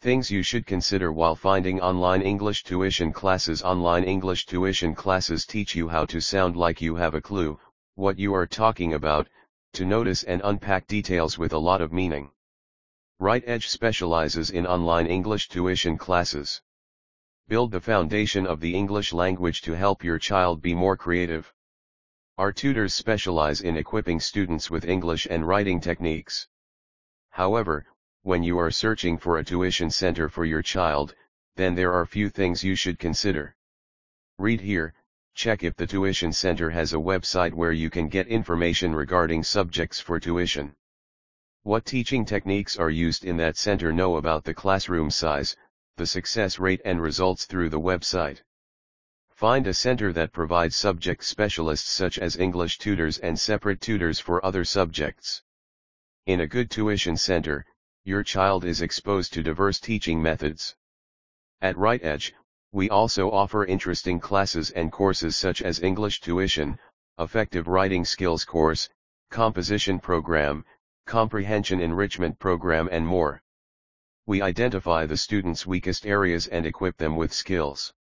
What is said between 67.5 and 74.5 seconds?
writing skills course, composition program, comprehension enrichment program and more. We